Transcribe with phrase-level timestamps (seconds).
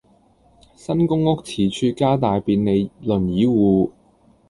[0.73, 3.91] 新公屋廁廚加大便利輪椅戶